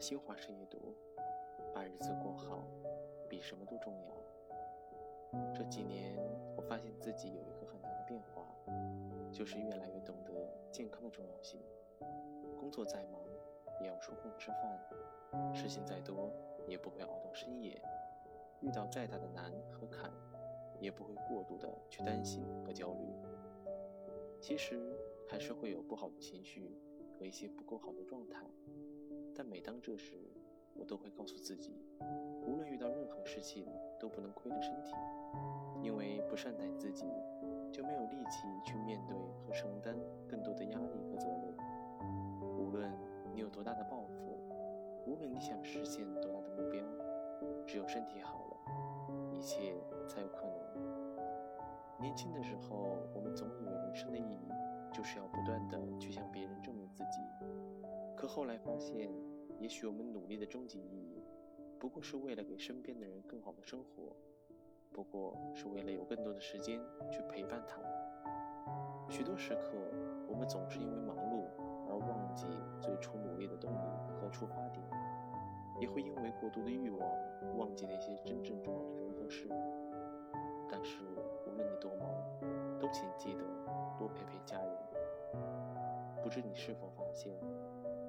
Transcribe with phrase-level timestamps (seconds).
[0.00, 0.96] 新华社阅读，
[1.74, 2.64] 把日子过好，
[3.28, 5.52] 比什么都重要。
[5.52, 6.16] 这几年，
[6.56, 8.46] 我发现自己有一个很大的变化，
[9.30, 10.32] 就是越来越懂得
[10.72, 11.60] 健康的重要性。
[12.58, 13.20] 工作再忙，
[13.82, 16.32] 也要抽空吃饭；事情再多，
[16.66, 17.78] 也不会熬到深夜；
[18.62, 20.10] 遇到再大的难和坎，
[20.80, 23.06] 也不会过度的去担心和焦虑。
[24.40, 24.80] 其实，
[25.28, 26.74] 还是会有不好的情绪
[27.18, 28.46] 和一些不够好的状态。
[29.42, 30.12] 但每当这时，
[30.74, 31.72] 我都会告诉自己，
[32.46, 33.66] 无论遇到任何事情，
[33.98, 34.92] 都不能亏了身体，
[35.80, 37.06] 因为不善待自己，
[37.72, 39.96] 就没有力气去面对和承担
[40.28, 41.56] 更多的压力和责任。
[42.58, 42.92] 无论
[43.32, 44.38] 你有多大的抱负，
[45.06, 46.84] 无论你想实现多大的目标，
[47.66, 49.74] 只有身体好了，一切
[50.06, 51.98] 才有可能。
[51.98, 54.52] 年轻的时候，我们总以为人生的意义
[54.92, 57.22] 就是要不断的去向别人证明自己，
[58.14, 59.10] 可后来发现。
[59.60, 61.22] 也许我们努力的终极意义，
[61.78, 64.16] 不过是为了给身边的人更好的生活，
[64.90, 66.80] 不过是为了有更多的时间
[67.10, 67.86] 去陪伴他们。
[69.10, 69.76] 许多时刻，
[70.26, 71.44] 我们总是因为忙碌
[71.90, 72.46] 而忘记
[72.80, 73.86] 最初努力的动力
[74.18, 74.82] 和出发点，
[75.78, 77.06] 也会因为过度的欲望
[77.58, 79.46] 忘记那些真正重要的人和事。
[80.70, 81.02] 但是，
[81.46, 82.08] 无论你多忙，
[82.78, 83.44] 都请记得
[83.98, 84.74] 多陪陪家人。
[86.22, 87.30] 不知你是否发现？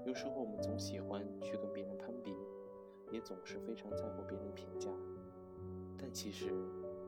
[0.04, 2.36] 有时候我们总喜欢去跟别人攀比，
[3.12, 4.90] 也总是非常在乎别人评价。
[5.98, 6.52] 但其实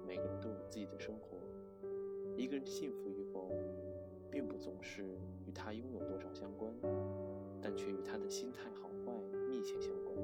[0.08, 1.38] 每个人都有自己的生活，
[2.38, 3.50] 一个人幸福与否，
[4.30, 5.04] 并不总是
[5.46, 6.72] 与他拥有多少相关，
[7.62, 9.12] 但却与他的心态好坏
[9.50, 10.16] 密切相关。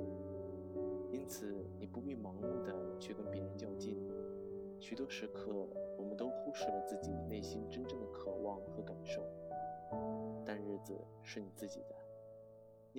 [1.11, 3.97] 因此，你不必盲目的去跟别人较劲。
[4.79, 5.51] 许多时刻，
[5.97, 9.23] 我们都忽视了自己内心真正的渴望和感受。
[10.45, 11.95] 但日子是你自己的。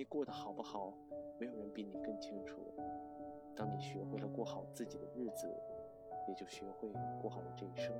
[0.01, 0.91] 你过得好不好，
[1.37, 2.73] 没有人比你更清楚。
[3.55, 5.47] 当你学会了过好自己的日子，
[6.27, 7.93] 也就学会过好了这一生。